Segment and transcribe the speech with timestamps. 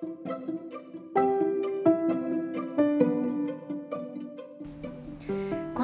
[0.00, 0.06] こ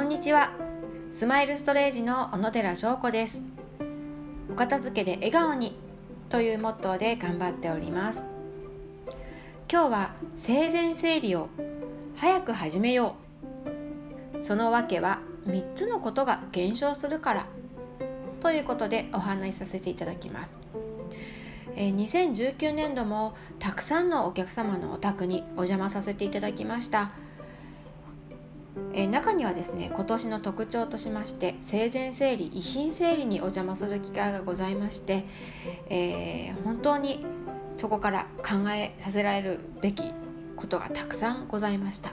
[0.01, 0.53] んにちは。
[1.11, 3.43] スマイルストレージの小野寺翔子です。
[4.51, 5.79] お片付けで笑顔に
[6.31, 8.25] というモットーで頑張っております。
[9.71, 11.51] 今日は生前整理を
[12.17, 13.17] 早く始めよ
[14.39, 14.43] う。
[14.43, 17.47] その訳は3つのことが減少するから。
[18.41, 20.53] ということでお話しさせていただきます。
[21.77, 27.11] え2019年度もたくさんのお客様のお宅にお邪魔させていただきました。
[28.93, 35.25] え中にはですね今年の特徴としまして生前整理遺品整理にお邪魔する機会がございまして、
[35.89, 37.25] えー、本当に
[37.77, 40.03] そこから考えさせられるべき
[40.57, 42.13] ことがたくさんございました。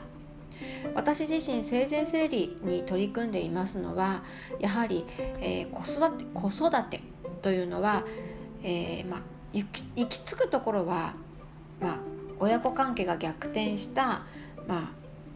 [0.95, 4.23] 私自身生前整理に取り組んでいますのは
[4.59, 5.05] やはり、
[5.39, 7.01] えー、子育て子育て
[7.41, 8.03] というのは、
[8.63, 9.21] えー、まあ、
[9.53, 9.65] 行
[10.07, 11.13] き着くところは、
[11.79, 11.97] まあ、
[12.39, 14.23] 親子関係が逆転した、
[14.67, 14.89] まあ、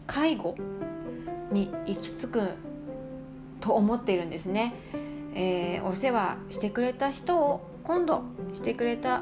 [0.07, 0.55] 介護
[1.51, 2.49] に行き着く
[3.61, 4.73] と思っているんですね。
[5.35, 9.21] えー、お世話してくれた人を今度してくれた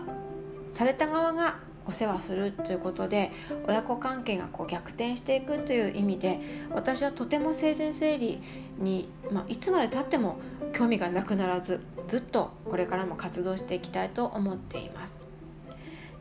[0.74, 3.32] された側がお世話するということで
[3.68, 6.40] 親子関係がこう逆転していくという意味で
[6.72, 8.40] 私はとても生前整理
[8.80, 10.38] に、まあ、いつまでたっても
[10.74, 15.20] 興味がなくならずずっとこれからも活動していきたいと思っています。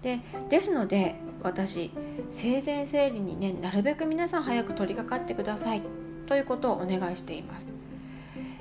[0.02, 1.90] でですので私
[2.28, 5.82] 生前整理にねなるべく皆さん早く取り掛かってください
[6.26, 7.68] ということをお願いしています。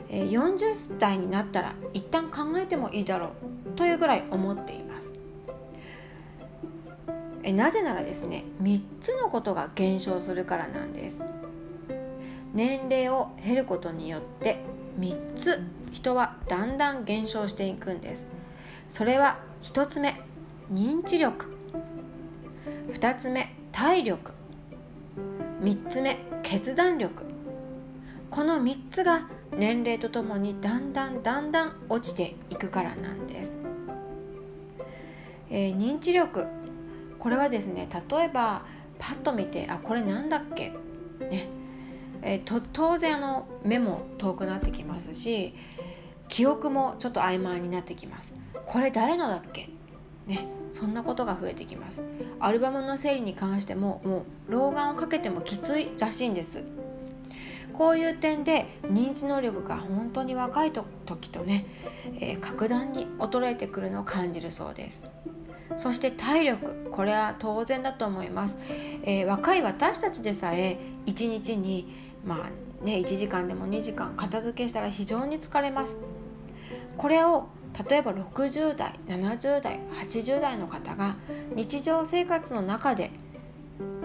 [0.10, 3.30] 40代になったら一旦考えてもいいだろう
[3.76, 5.12] というぐらい思っています。
[7.44, 11.24] えなぜならですね3つのことが減少するからなんです。
[12.54, 14.58] 年齢を減ることによって
[15.00, 15.62] 3つ
[15.94, 18.28] 人はだんだん減少していくんです。
[18.90, 20.20] それは1つ目
[20.72, 21.46] 認知力。
[22.90, 24.32] 2つ目体力。
[25.62, 27.24] 3つ目決断力。
[28.30, 33.56] この3つが年齢とともにだんだんだんだん落ちていくからなんです、
[35.52, 36.48] えー、認知力。
[37.20, 38.64] これはですね例えば
[38.98, 40.74] パッと見てあこれなんだっけ？
[41.20, 41.48] ね。
[42.24, 45.54] えー、と当然あの目も遠くなってきますし
[46.30, 48.36] 記憶もちょっと曖昧になってきます。
[48.66, 49.70] これ誰のだっけ？
[50.26, 52.04] ねそんなことが増えてきます。
[52.40, 56.64] アルバムの整理に関してももう老眼をかけてもきついらしいんです。
[57.74, 61.66] こういう点で認知能力が本当に若い時とね、
[62.20, 65.04] えー、格段に衰えてくるのを感じるそうです。
[65.76, 68.60] そして体力これは当然だと思います、
[69.04, 75.98] えー、若い私たちでさえ1日にまあね1時間でも2時間片付けしたら非常に疲れます
[76.98, 77.48] これを
[77.90, 81.16] 例えば60代70代80代の方が
[81.56, 83.12] 日常生活の中で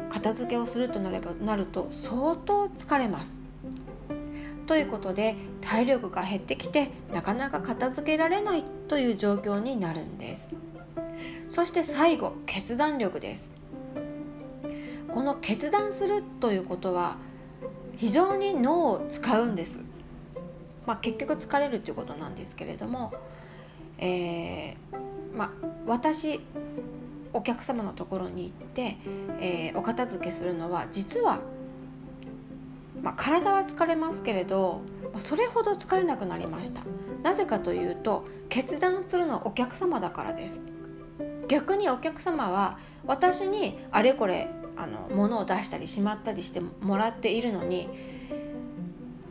[0.08, 3.36] 片付けをするとなればなると相当疲れます。
[4.66, 10.48] ということで体力が減ってきてなかなか片付けられないという状況になるんです。
[11.48, 13.50] そして最後決断力です。
[15.08, 17.16] この決断するということは
[17.98, 19.82] 非常に脳を使うんです。
[20.86, 23.12] まあ、結局疲れるということなんですけれども
[23.98, 25.52] えー、ま
[25.86, 26.40] 私
[27.32, 28.96] お客様のところに行って、
[29.40, 31.40] えー、お片付けするのは実は、
[33.02, 34.80] ま体は疲れますけれど
[35.16, 36.82] それほど疲れなくなりました
[37.22, 40.62] なぜかというと決断するのはお客様だからです
[41.48, 44.48] 逆にお客様は私にあれこれ
[44.78, 47.88] あの物を出したりしまったりしてもらっているのに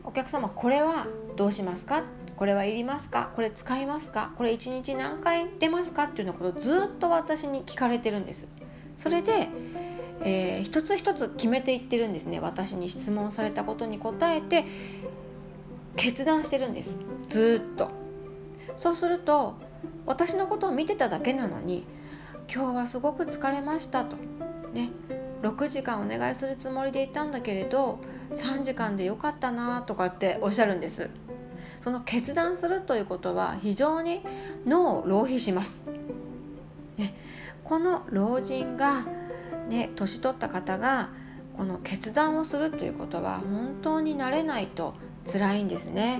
[0.03, 2.03] お客様これはどうしますか？
[2.35, 3.31] これはいりますか？
[3.35, 4.31] これ使いますか？
[4.37, 6.03] これ1日何回出ますか？
[6.03, 8.47] っていうようなことをずっと私に聞かれてるんです。
[8.95, 9.49] それで、
[10.21, 12.39] えー、一つ一つ決めていってるんですね。
[12.39, 14.65] 私に質問されたことに答えて
[15.95, 16.97] 決断してるんです。
[17.27, 17.89] ずっと。
[18.75, 19.55] そうすると
[20.05, 21.85] 私のことを見てただけなのに
[22.53, 24.15] 今日はすごく疲れましたと。
[24.73, 24.91] ね。
[25.41, 27.99] 6時間お願いするつもりでいたんだけれど
[28.31, 31.09] 3時間でよかったなとかっておっしゃるんです
[31.81, 34.21] その決断するということは非常に
[34.65, 35.81] 脳を浪費します。
[36.97, 37.13] ね、
[37.63, 39.05] この老人が、
[39.69, 41.09] ね、年取った方が
[41.55, 44.95] この決断をするということは本当になれないと
[45.31, 46.19] 辛いんですね。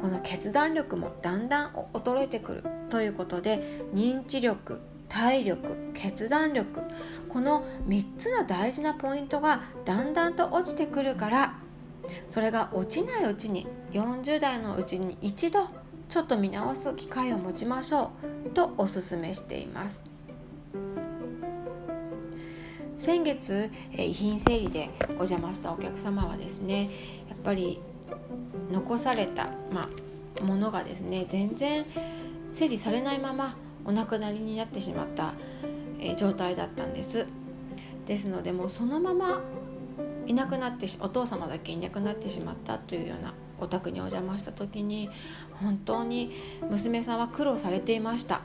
[0.00, 6.80] この決断力もだんだん衰えてくるということで認知力体力決断力
[7.32, 11.54] この3つの大事なポイントがだんだんと落ちてくるから
[12.28, 15.68] それが落ちないうちに40代のうちに一度
[16.08, 18.10] ちょっと見直す機会を持ちましょ
[18.46, 20.02] うとおすすめしています。
[22.96, 26.90] 先月、え遺品整理でお邪魔したお客様はですね
[27.28, 27.80] やっぱり
[28.70, 29.88] 残された、ま
[30.40, 31.84] あ、ものがですね全然
[32.50, 35.34] 整理されないままお亡くなりになってしまった、
[36.02, 37.26] え状態だったんです。
[38.06, 39.40] ですのでもうそのまま
[40.26, 45.08] いなくなってお父様だけいなくなってしまったというようなお宅にお邪魔した時に
[45.52, 46.32] 本当に
[46.68, 48.42] 娘さんは苦労されていました。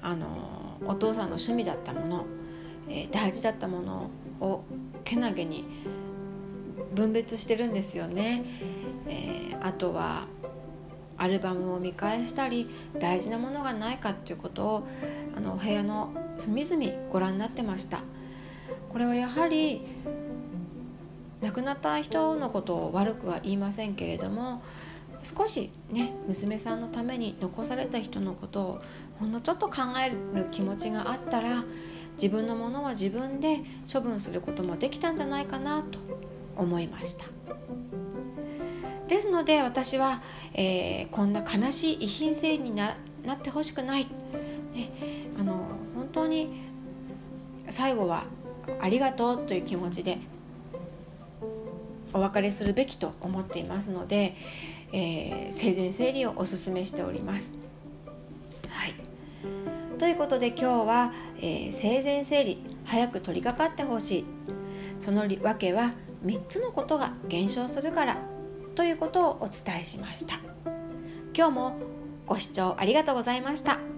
[0.00, 2.26] あのお父さんの趣味だったもの、
[2.88, 4.10] えー、大事だったもの
[4.40, 4.62] を
[5.04, 5.64] けなげに
[6.94, 8.44] 分別してるんですよね、
[9.08, 10.26] えー、あとは
[11.16, 14.88] アルバムを見返したり大事なものがないかっていうことを
[15.36, 18.00] あのお部屋の隅々ご覧になってました。
[18.88, 19.82] これはやはり
[21.40, 24.62] 亡くなった人のことを悪くは言いませんけれども
[25.22, 28.82] 少しね娘さんのために残された人のことを
[29.18, 31.64] ほんのちょっと考える気持ちがあったら
[32.14, 33.60] 自分のものは自分で
[33.92, 35.98] 処分することもできたんじゃないかなと
[36.56, 37.26] 思いました。
[39.06, 40.20] ですので私は、
[40.52, 42.94] えー、こんな悲しい遺品整理にな
[43.32, 44.90] ってほしくない、ね、
[45.38, 45.67] あの
[46.18, 46.48] 当に
[47.70, 48.24] 最後は
[48.80, 50.18] ありがとうという気持ちで
[52.12, 54.34] お別れするべきと思っていますので、
[54.92, 57.52] えー、生前整理をおすすめしております。
[58.70, 58.94] はい、
[59.98, 64.24] ということで今日は、えー、生前整理早く取り掛かってほしい
[64.98, 65.92] その訳は
[66.24, 68.18] 3つのことが減少するから
[68.74, 70.40] ということをお伝えしました。
[71.36, 71.76] 今日も
[72.26, 73.97] ご視聴ありがとうございました。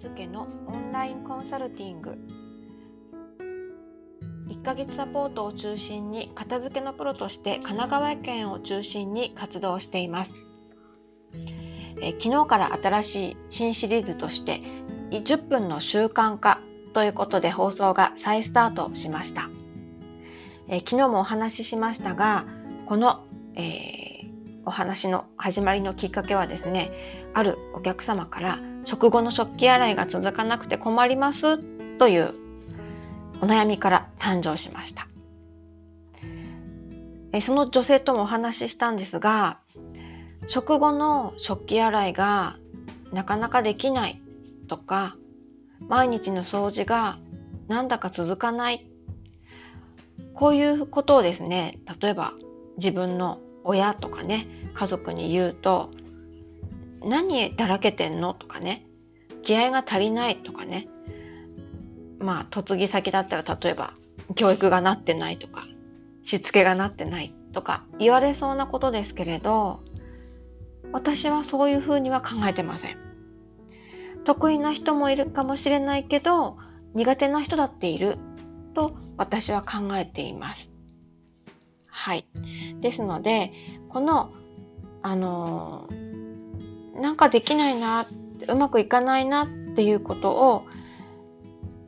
[0.00, 2.16] 付けのオンラインコンサルティング。
[4.48, 10.32] 1ヶ月サポートを中心に片付けのプロとして神奈川県を中心に活動しています。
[12.02, 14.62] え昨日から新しい新シリーズとして
[15.10, 16.60] 10分の習慣化
[16.94, 19.50] ということで放送が再スタートしました。
[20.68, 22.46] え昨日もお話ししましたが
[22.86, 23.24] この、
[23.54, 24.10] えー
[24.66, 26.92] お話の始まりのきっかけはですね
[27.34, 31.58] あるお客様から食後の食器洗いが続かなくて困ります
[31.98, 32.34] という
[33.40, 35.06] お悩みから誕生しました。
[37.42, 39.58] その女性ともお話ししたんですが
[40.48, 42.56] 食後の食器洗いが
[43.12, 44.20] なかなかできない
[44.68, 45.16] とか
[45.88, 47.18] 毎日の掃除が
[47.68, 48.86] なんだか続かない。
[50.34, 52.32] こういうことをですね例えば
[52.78, 55.90] 自分の親とかね家族に言うと
[57.02, 58.86] 「何だらけてんの?」とかね
[59.42, 60.88] 「気合が足りない」とかね
[62.18, 63.94] まあ嫁ぎ先だったら例えば
[64.34, 65.66] 教育がなってないとか
[66.22, 69.80] しつけがなってないとか言われそうなことですけれど
[70.92, 72.98] 私はそういうふうには考えてません。
[74.24, 76.58] 得意な人もいるかもしれないけど
[76.94, 78.18] 苦手な人だっている
[78.74, 80.70] と私は考えています。
[81.86, 82.26] はい。
[82.80, 83.52] ですので、
[83.90, 84.32] この、
[85.02, 85.88] あの
[86.94, 88.08] なんかできないな、
[88.48, 90.66] うまくいかないなっていうことを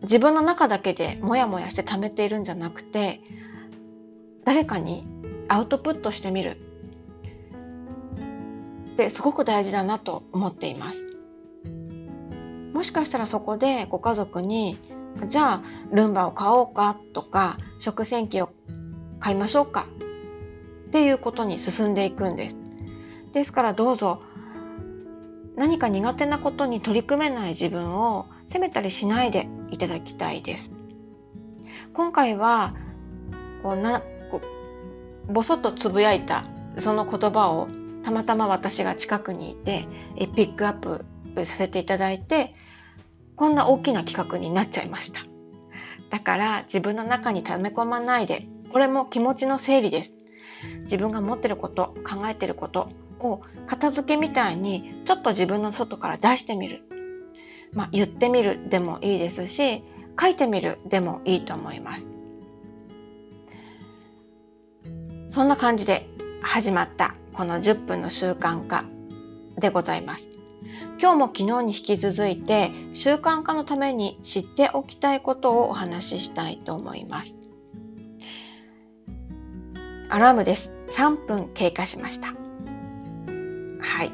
[0.03, 3.21] 自分の中だけでモヤモヤして溜めているんじゃなくて、
[4.45, 5.07] 誰かに
[5.49, 6.59] アウトプットしてみる。
[8.93, 11.07] ってすごく大事だなと思っています。
[12.75, 14.79] もしかしたらそこでご家族に
[15.29, 15.63] じゃあ
[15.93, 18.51] ルンバを買おうかとか食洗機を
[19.21, 19.87] 買いましょうか
[20.89, 22.57] っていうことに進んでいくんです。
[23.33, 24.23] ですからどうぞ
[25.57, 30.71] 何か苦手なことに取り組めない自分を責めたりしないでいただきたいです。
[31.93, 32.75] 今回は
[33.63, 34.41] こうなこ
[35.29, 36.45] うぼそっとつぶやいた
[36.79, 37.69] その言葉を
[38.03, 39.87] たまたま私が近くにいて
[40.35, 41.05] ピックアップ
[41.45, 42.55] させていただいて
[43.37, 45.21] こんな大きな企画になっちゃいました。
[46.11, 50.13] だから自分の中に溜め込まないでこれも気持ちの整理です。
[50.85, 52.89] 自分が持ってること考えてること
[53.23, 56.83] を片付けみたいにちょっと自分の外から出してみる、
[57.73, 59.85] まあ、言ってみるでもいいですし
[60.21, 62.09] 書いてみるでもいいと思います
[65.31, 66.09] そんな感じで
[66.43, 68.85] 始まったこの10分の習慣化
[69.59, 70.27] でございます
[71.01, 77.33] 今日も昨日に引き続いて習慣化のために知っておきたいことをお話ししたいと思います
[80.13, 80.69] アラームです。
[80.91, 82.42] 3分経過しました。
[83.93, 84.13] はい。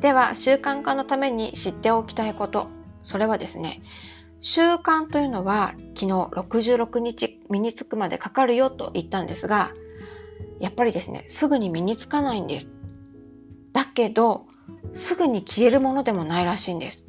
[0.00, 2.68] では、習慣化のために知っておきたいこと。
[3.02, 3.82] それはですね、
[4.40, 9.72] 習慣というのは昨日66日身につくまでかかるよと言ったんですが、
[10.60, 12.68] やっぱりですね、すぐに身につかないんです。
[13.74, 14.46] だけど、
[14.94, 17.04] すぐに消えるものでもないらしいんです。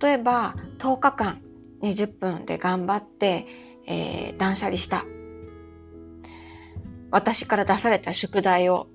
[0.00, 1.42] 例えば、10日間
[1.82, 3.46] 20分で頑張って、
[3.88, 5.04] えー、断捨離した。
[7.10, 8.86] 私から出された宿題を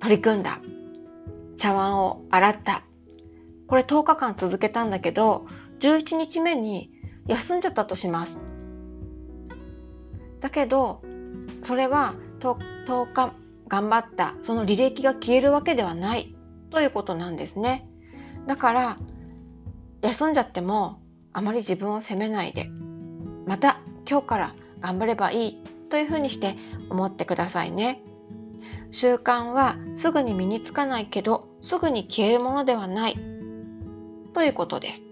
[0.00, 0.60] 取り組んだ。
[1.56, 2.84] 茶碗を洗った。
[3.66, 5.46] これ10日間続けたんだけど、
[5.80, 6.90] 11日目に
[7.26, 8.36] 休んじゃったとします。
[10.40, 11.02] だけど、
[11.62, 13.34] それは 10, 10日
[13.68, 16.34] 頑張ったその履歴が消えるわけではない
[16.70, 17.88] ということなんですね。
[18.46, 18.98] だから
[20.02, 21.00] 休んじゃっても
[21.32, 22.68] あまり自分を責めないで
[23.46, 26.56] また今日から頑張ればいいというふうにして
[26.88, 28.02] 思ってくださいね。
[28.90, 33.16] 習慣はすぐに身につかないけどすぐに消えるものではない。
[34.32, 35.02] ということです。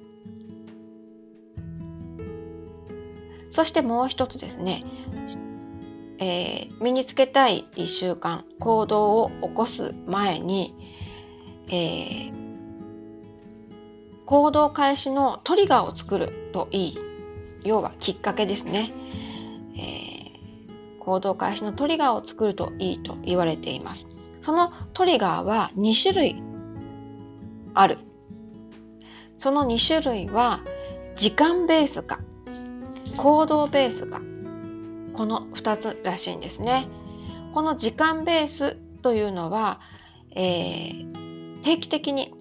[3.50, 4.84] そしてもう一つですね。
[6.20, 10.74] えー、身につけたい習慣行動を起こす前に、
[11.68, 12.32] えー、
[14.26, 16.98] 行動開始のトリガーを作るといい。
[17.64, 18.92] 要はきっかけですね、
[21.08, 24.06] 行動開始のトリガーを作るといいと言われています
[24.42, 26.42] そのトリガーは2種類
[27.72, 27.98] ある
[29.38, 30.60] その2種類は
[31.16, 32.20] 時間ベースか
[33.16, 34.20] 行動ベースか
[35.14, 36.88] この2つらしいんですね。
[37.52, 39.80] この時間ベースというのは、
[40.36, 42.32] えー、定期的に、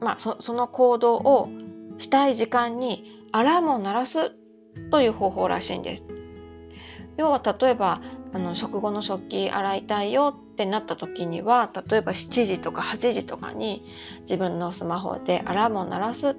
[0.00, 1.48] まあ、そその行動を
[1.96, 4.32] したい時間にアラームを鳴らす
[4.90, 6.04] という方法らしいんです。
[7.16, 8.02] 要は例えば
[8.36, 13.82] あの食後の食器洗いたいよってなった時には例えば7時とか8時とかに
[14.28, 16.36] 自分のスマホでアラームを鳴らす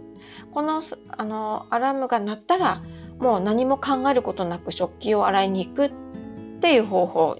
[0.51, 0.83] この
[1.17, 2.83] あのアラームが鳴ったら
[3.17, 5.91] もう何も考えることなく食器を洗いに行くっ
[6.61, 7.39] ていう方法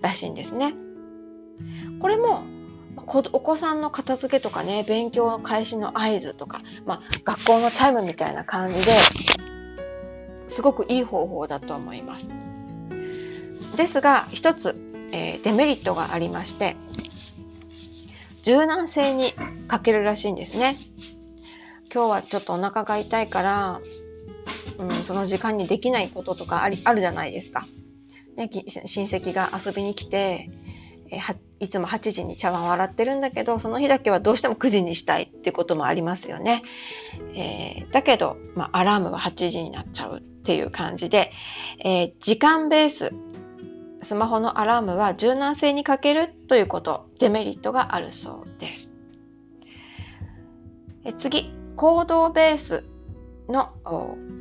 [0.00, 0.74] らしいんですね。
[2.00, 2.42] これも
[2.96, 8.98] お子さんの片付けとかね勉強の開始の合図とか、まあ、学校のチャイムみたいな感じで
[10.48, 12.26] すごくいい方法だと思います。
[13.76, 14.74] ですが一つ、
[15.12, 16.76] えー、デメリットがありまして
[18.42, 19.34] 柔軟性に
[19.68, 20.78] 欠けるらしいんですね。
[21.92, 23.80] 今日はちょっとお腹が痛いから
[24.78, 27.66] うん、その時間にできないこととかありあるじゃないですか。
[28.36, 28.50] ね、
[28.84, 30.50] 親戚が遊びに来て、
[31.10, 31.18] え
[31.60, 36.62] いつも8時に茶碗を洗ってるんだけど、その日だけはどうしても9時にしたいってこともありますよね。
[37.34, 41.32] えー、だけど、まあ、アラームは8時になっちゃうっていう感じで、
[41.82, 43.12] えー、時間ベース、
[44.02, 48.90] スマホのアラームは柔軟性に欠けるということ、デメリットがあるそうです。
[51.04, 52.84] え次、行動ベース
[53.48, 53.72] の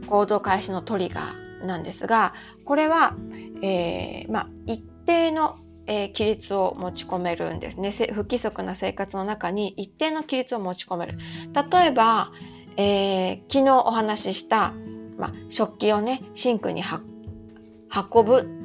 [0.07, 2.33] 行動開始のトリガーなんですが
[2.63, 3.15] これは、
[3.61, 5.57] えー、まあ、一定の、
[5.87, 11.17] えー、規律を持ち込めるんですね不規則な生活の中に一定の規律を持ち込める
[11.53, 12.31] 例えば、
[12.77, 14.73] えー、昨日お話しした、
[15.17, 18.64] まあ、食器をねシンクに運ぶ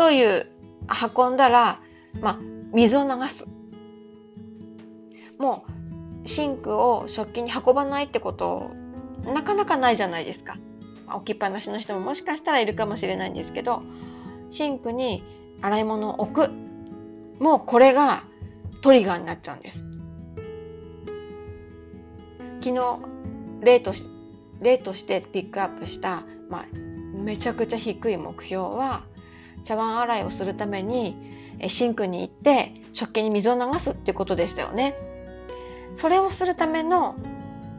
[0.00, 0.46] という
[1.14, 1.78] 運んだら、
[2.22, 2.38] まあ、
[2.72, 3.44] 水を流す
[5.38, 5.66] も
[6.24, 8.70] うシンクを食器に運ばないってこと
[9.26, 10.56] なかなかないじゃないですか。
[11.14, 13.82] 置きっぱなしの人ももしかしたらいるかもしれないんですけど
[14.50, 15.22] シンクに
[15.60, 16.50] 洗い物を置く
[17.38, 18.24] もうこれが
[18.80, 19.84] トリガーになっちゃうんです。
[22.60, 22.98] 昨日
[23.60, 24.02] 例とし
[24.62, 29.04] 例としてピックアップした、まあ、めちゃくちゃ低い目標は
[29.64, 31.16] 茶碗洗いをするために
[31.68, 34.94] シンクに行って食器に水を流すっていうことでしたよね。
[35.96, 37.16] それをするための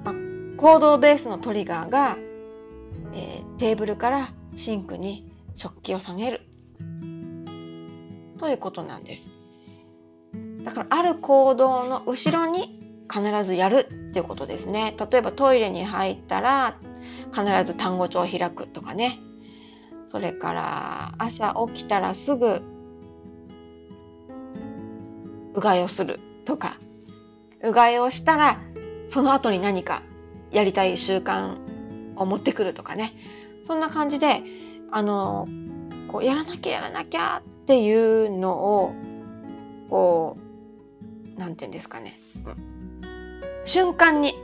[0.04, 0.14] ま
[0.58, 2.18] 行動ベースのトリガーが、
[3.14, 6.42] えー、テーブルからシンクに食器を下げる
[8.40, 9.24] ということなんです。
[10.64, 12.80] だからある行動の後ろに
[13.12, 14.96] 必ずやるっていうことですね。
[15.12, 16.78] 例えばトイレに入ったら
[17.32, 19.20] 必ず単語帳を開くとかね。
[20.12, 22.62] それから朝起きたらすぐ
[25.54, 26.78] うがいをするとか、
[27.64, 28.60] うがいをしたら
[29.10, 30.04] その後に何か
[30.52, 31.58] やりたい習慣
[32.16, 33.14] を持ってくるとかね。
[33.66, 34.42] そんな感じで
[34.92, 35.48] あの
[36.10, 38.54] こうやらなきゃやらなきゃっていうの
[38.84, 38.94] を
[39.90, 42.20] こう何て言うんですかね、
[43.66, 44.36] 瞬間に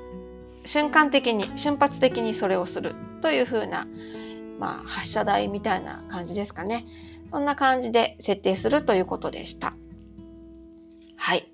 [0.66, 3.88] 瞬間的に瞬発的にそれをするというふうな、
[4.60, 6.86] まあ、発射台みたいな感じですかね
[7.32, 9.74] そんな感じで設定するということでした。
[11.18, 11.52] はい。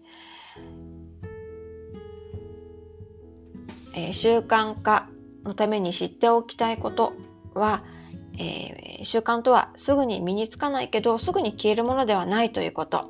[3.95, 5.10] えー、習慣化
[5.43, 7.13] のために知っておきたいこと
[7.53, 7.83] は、
[8.38, 13.05] えー、習慣とはすぐに身につかないけどすぐに消えるものではないということ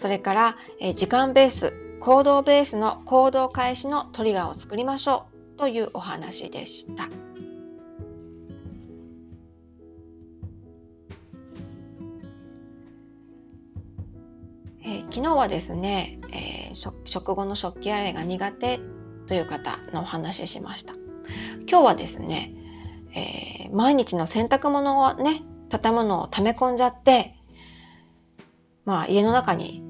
[0.00, 7.33] それから、えー、時間ベース行動ベースの行動開始のトリガーを作りましょうというお話でした。
[15.30, 18.80] 日はですね、えー、食後の食器洗いが苦手
[19.26, 20.94] という方のお話ししました。
[21.68, 22.52] 今日はですね、
[23.14, 27.34] えー、毎日の洗濯物をね、畳むのを溜め込んじゃって、
[28.84, 29.82] まあ家の中に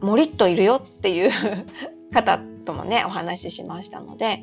[0.00, 1.30] もりっといるよっていう
[2.12, 4.42] 方ともね、お話ししましたので、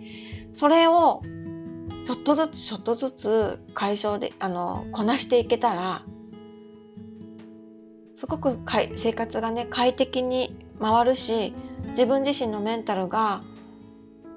[0.53, 1.22] それを
[2.08, 6.03] ちょっとずつちょっとずつ解消で、あの、こなしていけたら、
[8.22, 11.56] すごくかい生活がね快適に回るし
[11.90, 13.42] 自分自身のメンタルが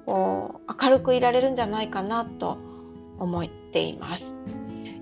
[0.07, 2.57] こう明るくいられるんじゃないかなと
[3.19, 4.33] 思っています。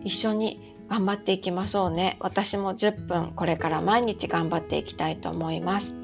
[0.03, 2.17] 一緒に頑張っていきましょうね。
[2.19, 5.95] 私も10分これから毎日頑張っていきたいと思います。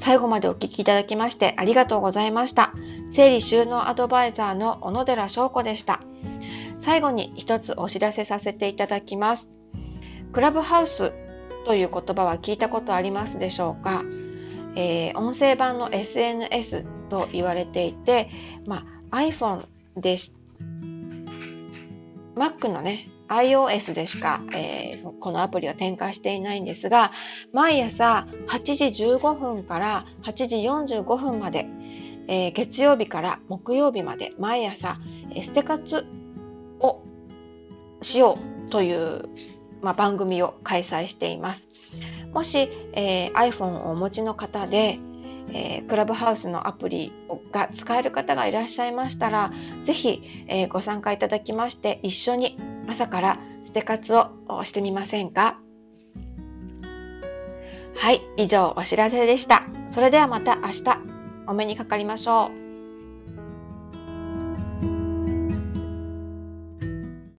[0.00, 2.72] 最後までお聴きいただきましてありがとうございました。
[3.12, 6.00] 整理収納アドバイザーの小野寺翔子でした。
[6.80, 9.46] 最後に一つお知らせさせていただきます。
[10.32, 11.12] クラブハウス
[11.64, 14.02] という言葉は聞いたことありますでしょうか、
[14.74, 18.30] えー、音声版の SNS と言われていて、
[18.66, 19.66] まあ、iPhone
[19.96, 20.32] です。
[22.34, 27.12] Mac のね、iOS でしか、えー、このアプリは展開していないんですが、
[27.52, 31.66] 毎朝8時15分から8時45分まで、
[32.28, 34.98] えー、月曜日から木曜日まで毎朝、
[35.34, 36.06] えステ活
[36.80, 37.02] を
[38.02, 39.28] しようという
[39.82, 41.62] まあ、番組を開催しています。
[42.32, 44.98] もし、えー、iPhone をお持ちの方で、
[45.52, 47.12] えー、クラブハウスのアプリ
[47.50, 49.52] が使える方がいらっしゃいましたら、
[49.84, 52.58] ぜひ、えー、ご参加いただきまして、一緒に
[52.88, 55.58] 朝からステ活をしてみませんか？
[57.96, 59.64] はい、以上お知らせでした。
[59.92, 60.98] それではまた明日
[61.46, 62.61] お目にかかりましょう。